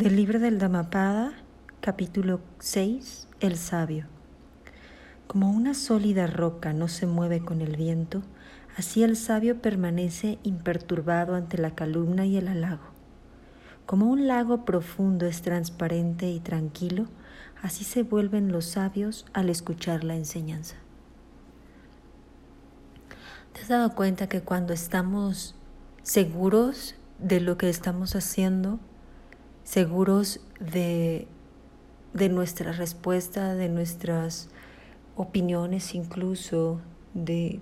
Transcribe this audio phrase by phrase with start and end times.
[0.00, 1.34] Del libro del Dhammapada,
[1.82, 4.06] capítulo 6, El sabio.
[5.26, 8.22] Como una sólida roca no se mueve con el viento,
[8.78, 12.94] así el sabio permanece imperturbado ante la calumna y el halago.
[13.84, 17.04] Como un lago profundo es transparente y tranquilo,
[17.60, 20.76] así se vuelven los sabios al escuchar la enseñanza.
[23.52, 25.56] ¿Te has dado cuenta que cuando estamos
[26.02, 28.80] seguros de lo que estamos haciendo,
[29.70, 31.28] seguros de,
[32.12, 34.48] de nuestra respuesta, de nuestras
[35.14, 36.80] opiniones incluso,
[37.14, 37.60] de,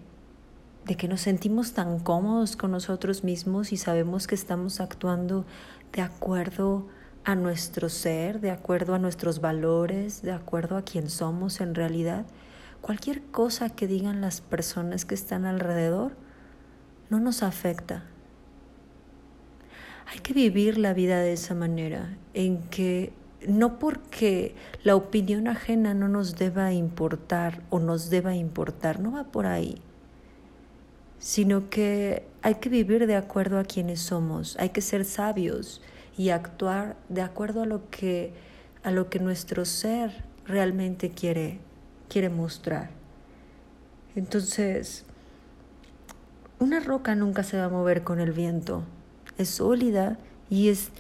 [0.87, 5.45] de que nos sentimos tan cómodos con nosotros mismos y sabemos que estamos actuando
[5.93, 6.87] de acuerdo
[7.25, 12.25] a nuestro ser, de acuerdo a nuestros valores, de acuerdo a quién somos en realidad.
[12.81, 16.13] Cualquier cosa que digan las personas que están alrededor
[17.11, 18.05] no nos afecta,
[20.11, 23.13] hay que vivir la vida de esa manera, en que
[23.47, 29.25] no porque la opinión ajena no nos deba importar o nos deba importar, no va
[29.25, 29.83] por ahí,
[31.19, 35.83] sino que hay que vivir de acuerdo a quienes somos, hay que ser sabios
[36.17, 38.33] y actuar de acuerdo a lo que
[38.85, 41.59] a lo que nuestro ser realmente quiere
[42.09, 42.91] quiere mostrar.
[44.17, 45.05] Entonces,
[46.59, 48.85] una roca nunca se va a mover con el viento,
[49.39, 50.19] es sólida
[50.51, 50.91] y es,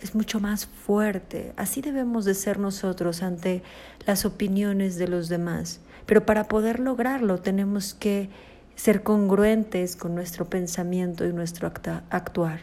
[0.00, 1.52] es mucho más fuerte.
[1.56, 3.62] Así debemos de ser nosotros ante
[4.06, 5.80] las opiniones de los demás.
[6.06, 8.30] Pero para poder lograrlo tenemos que
[8.76, 12.60] ser congruentes con nuestro pensamiento y nuestro actuar,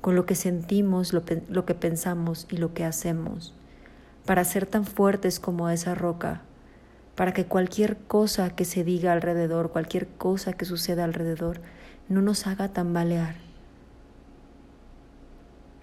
[0.00, 3.54] con lo que sentimos, lo, lo que pensamos y lo que hacemos,
[4.26, 6.42] para ser tan fuertes como esa roca,
[7.14, 11.60] para que cualquier cosa que se diga alrededor, cualquier cosa que suceda alrededor,
[12.08, 13.51] no nos haga tambalear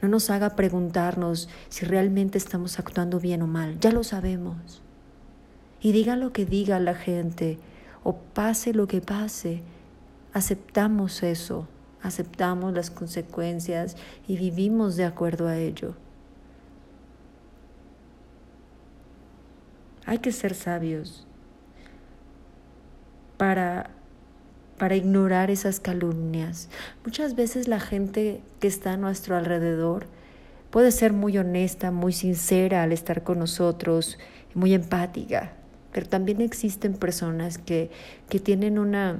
[0.02, 3.80] no nos haga preguntarnos si realmente estamos actuando bien o mal.
[3.80, 4.81] Ya lo sabemos.
[5.81, 7.58] Y diga lo que diga la gente
[8.04, 9.61] o pase lo que pase,
[10.33, 11.67] aceptamos eso,
[12.02, 15.95] aceptamos las consecuencias y vivimos de acuerdo a ello.
[20.05, 21.27] Hay que ser sabios
[23.37, 23.92] para
[24.80, 26.70] para ignorar esas calumnias.
[27.06, 30.08] Muchas veces la gente que está a nuestro alrededor
[30.72, 34.17] puede ser muy honesta, muy sincera al estar con nosotros,
[34.56, 35.54] muy empática,
[35.92, 37.92] pero también existen personas que,
[38.30, 39.20] que tienen una,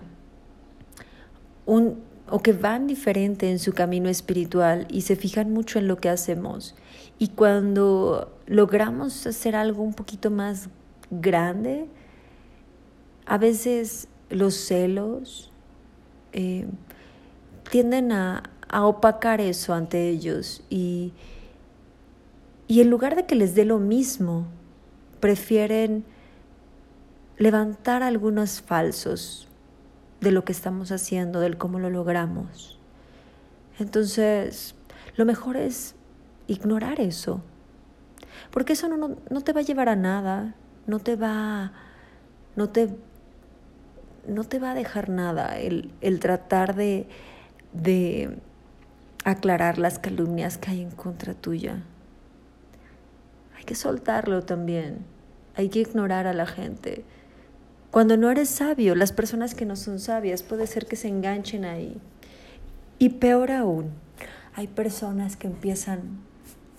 [1.66, 2.00] un,
[2.30, 6.09] o que van diferente en su camino espiritual y se fijan mucho en lo que
[6.09, 6.76] hacemos.
[7.18, 10.70] Y cuando logramos hacer algo un poquito más
[11.12, 11.88] grande,
[13.26, 15.48] a veces los celos
[16.34, 16.67] eh,
[17.69, 21.12] tienden a, opacar eso ante ellos y,
[22.67, 24.45] y en lugar de que les dé lo mismo,
[25.19, 26.06] prefieren
[27.40, 29.47] levantar algunos falsos
[30.22, 32.78] de lo que estamos haciendo, del cómo lo logramos.
[33.79, 34.75] Entonces,
[35.16, 35.96] lo mejor es
[36.47, 37.41] ignorar eso,
[38.51, 41.72] porque eso no, no, te va a llevar a nada, no te va,
[42.56, 42.90] no te
[44.28, 47.07] no te va a dejar nada el, tratar de,
[47.74, 48.38] de
[49.24, 51.84] aclarar las calumnias que hay en contra tuya.
[53.58, 55.00] Hay que soltarlo también.
[55.56, 57.03] Hay que ignorar a la gente.
[57.91, 61.66] Cuando no eres sabio, las personas que no son sabias puede ser que se enganchen
[61.66, 61.97] ahí.
[63.00, 63.91] Y peor aún,
[64.53, 66.19] hay personas que empiezan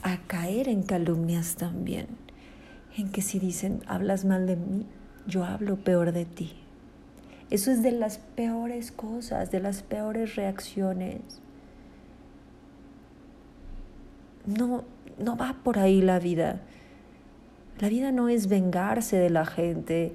[0.02, 2.06] a caer en calumnias también.
[2.96, 4.86] En que si dicen, hablas mal de mí,
[5.26, 6.52] yo hablo peor de ti.
[7.50, 11.20] Eso es de las peores cosas, de las peores reacciones.
[14.46, 14.84] No,
[15.18, 16.60] no va por ahí la vida.
[17.80, 20.12] La vida no es vengarse de la gente.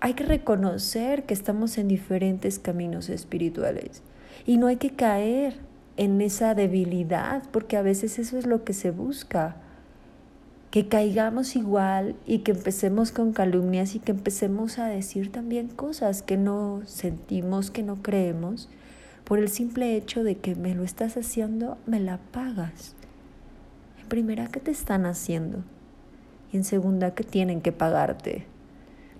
[0.00, 4.02] Hay que reconocer que estamos en diferentes caminos espirituales
[4.44, 5.60] y no hay que caer
[5.96, 9.56] en esa debilidad porque a veces eso es lo que se busca
[10.72, 16.22] que caigamos igual y que empecemos con calumnias y que empecemos a decir también cosas
[16.22, 18.70] que no sentimos, que no creemos,
[19.24, 22.94] por el simple hecho de que me lo estás haciendo, me la pagas.
[24.00, 25.62] En primera, ¿qué te están haciendo?
[26.54, 28.46] Y en segunda, ¿qué tienen que pagarte?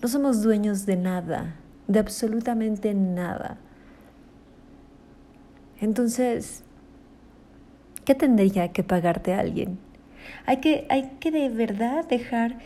[0.01, 1.57] No somos dueños de nada,
[1.87, 3.59] de absolutamente nada.
[5.83, 6.65] Entonces,
[8.07, 9.92] ¿qué tendría que pagarte alguien?
[10.47, 12.59] Hay que, hay que de verdad dejar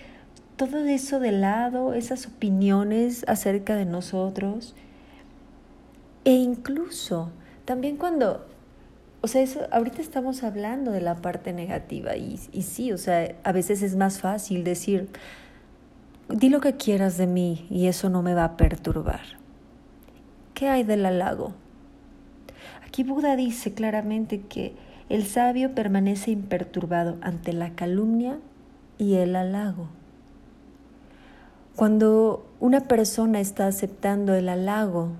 [0.56, 4.75] todo eso de lado, esas opiniones acerca de nosotros.
[6.25, 7.31] E incluso
[7.64, 8.47] también cuando
[9.23, 13.35] o sea, eso, ahorita estamos hablando de la parte negativa y, y sí, o sea,
[13.43, 15.09] a veces es más fácil decir,
[16.29, 19.23] di lo que quieras de mí y eso no me va a perturbar.
[20.55, 21.55] ¿Qué hay del halago?
[22.87, 24.75] Aquí Buda dice claramente que
[25.08, 28.38] el sabio permanece imperturbado ante la calumnia
[28.99, 29.88] y el halago.
[31.76, 35.11] Cuando una persona está aceptando el halago,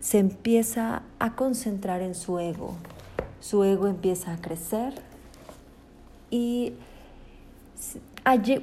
[0.00, 2.74] se empieza a concentrar en su ego.
[3.40, 4.94] Su ego empieza a crecer
[6.30, 6.74] y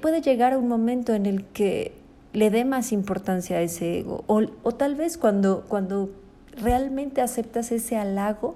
[0.01, 1.93] puede llegar a un momento en el que
[2.33, 4.23] le dé más importancia a ese ego.
[4.27, 6.09] O, tal vez cuando, cuando
[6.57, 8.55] realmente aceptas ese halago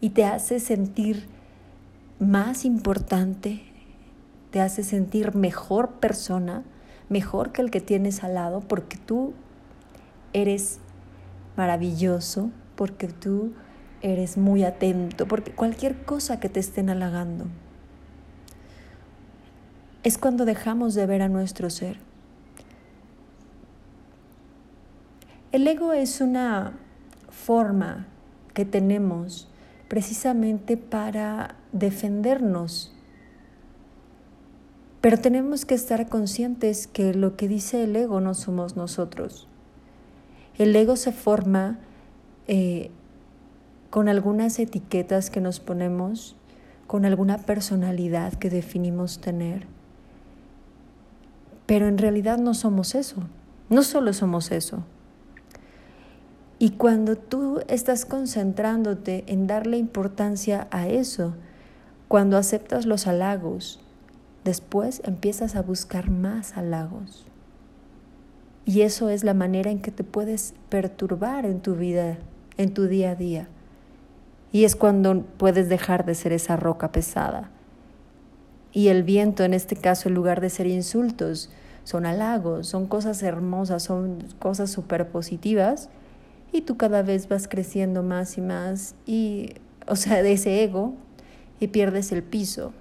[0.00, 1.26] y te hace sentir
[2.18, 3.62] más importante,
[4.50, 6.62] te hace sentir mejor persona,
[7.08, 9.32] mejor que el que tienes al lado, porque tú
[10.32, 10.78] eres
[11.56, 13.52] maravilloso, porque tú
[14.02, 17.46] eres muy atento, porque cualquier cosa que te estén halagando,
[20.02, 21.98] es cuando dejamos de ver a nuestro ser.
[25.52, 26.72] El ego es una
[27.28, 28.06] forma
[28.54, 29.48] que tenemos
[29.90, 32.94] precisamente para defendernos
[35.00, 39.48] pero tenemos que estar conscientes que lo que dice el ego no somos nosotros.
[40.58, 41.78] El ego se forma
[42.48, 42.90] eh,
[43.88, 46.36] con algunas etiquetas que nos ponemos,
[46.86, 49.66] con alguna personalidad que definimos tener.
[51.64, 53.22] Pero en realidad no somos eso,
[53.70, 54.84] no solo somos eso.
[56.60, 61.34] Y cuando tú estás concentrándote en darle importancia a eso,
[62.06, 63.80] cuando aceptas los halagos,
[64.44, 67.26] Después empiezas a buscar más halagos.
[68.64, 72.18] Y eso es la manera en que te puedes perturbar en tu vida,
[72.56, 73.48] en tu día a día.
[74.52, 77.50] Y es cuando puedes dejar de ser esa roca pesada.
[78.72, 81.50] Y el viento, en este caso, en lugar de ser insultos,
[81.84, 85.90] son halagos, son cosas hermosas, son cosas súper positivas.
[86.52, 89.54] Y tú cada vez vas creciendo más y más, y,
[89.86, 90.94] o sea, de ese ego,
[91.60, 92.72] y pierdes el piso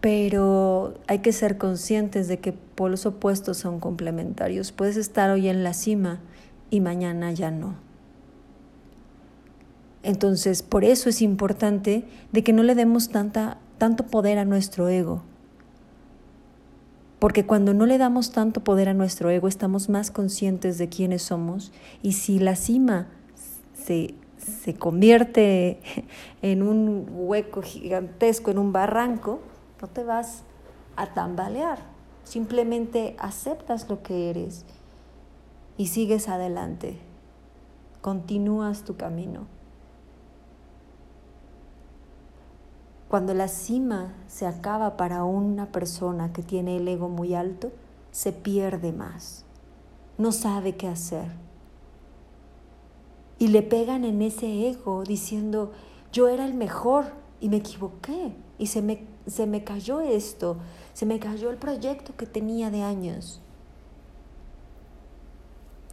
[0.00, 4.72] pero hay que ser conscientes de que polos opuestos son complementarios.
[4.72, 6.20] Puedes estar hoy en la cima
[6.70, 7.74] y mañana ya no.
[10.02, 14.88] Entonces, por eso es importante de que no le demos tanta, tanto poder a nuestro
[14.88, 15.22] ego.
[17.20, 21.22] Porque cuando no le damos tanto poder a nuestro ego, estamos más conscientes de quiénes
[21.22, 21.70] somos.
[22.02, 23.08] Y si la cima
[23.74, 25.80] se, se convierte
[26.42, 29.40] en un hueco gigantesco, en un barranco,
[29.80, 30.44] no te vas
[30.96, 31.78] a tambalear,
[32.24, 34.64] simplemente aceptas lo que eres
[35.76, 36.98] y sigues adelante,
[38.00, 39.46] continúas tu camino.
[43.10, 47.70] Cuando la cima se acaba para una persona que tiene el ego muy alto,
[48.10, 49.44] se pierde más,
[50.16, 51.26] no sabe qué hacer.
[53.38, 55.72] Y le pegan en ese ego diciendo,
[56.12, 60.56] yo era el mejor y me equivoqué y se me se me cayó esto,
[60.92, 63.40] se me cayó el proyecto que tenía de años.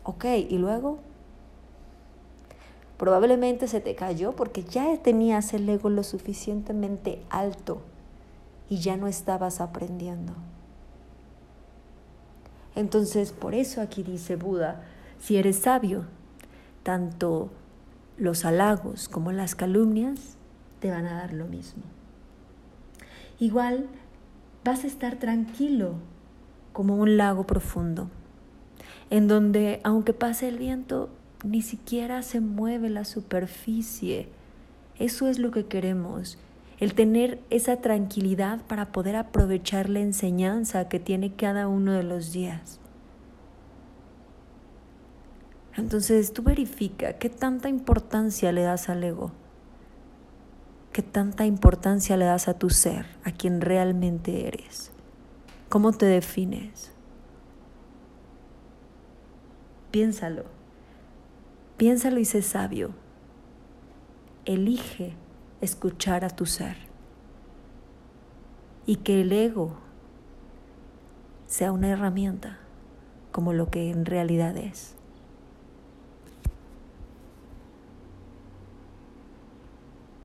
[0.03, 0.99] Ok, y luego
[2.97, 7.81] probablemente se te cayó porque ya tenías el ego lo suficientemente alto
[8.69, 10.33] y ya no estabas aprendiendo.
[12.75, 14.83] Entonces, por eso aquí dice Buda,
[15.19, 16.05] si eres sabio,
[16.83, 17.49] tanto
[18.17, 20.37] los halagos como las calumnias
[20.79, 21.83] te van a dar lo mismo
[23.39, 23.87] igual
[24.63, 25.95] vas a estar tranquilo
[26.73, 28.09] como un lago profundo,
[29.09, 31.09] en donde aunque pase el viento,
[31.43, 34.29] ni siquiera se mueve la superficie.
[34.99, 36.37] Eso es lo que queremos,
[36.79, 42.31] el tener esa tranquilidad para poder aprovechar la enseñanza que tiene cada uno de los
[42.31, 42.79] días.
[45.75, 49.31] Entonces tú verifica qué tanta importancia le das al ego.
[50.91, 54.91] ¿Qué tanta importancia le das a tu ser, a quien realmente eres?
[55.69, 56.91] ¿Cómo te defines?
[59.91, 60.56] Piénsalo.
[61.77, 62.91] Piénsalo y sé sabio.
[64.45, 65.13] Elige
[65.61, 66.75] escuchar a tu ser.
[68.85, 69.77] Y que el ego
[71.45, 72.57] sea una herramienta
[73.31, 74.96] como lo que en realidad es.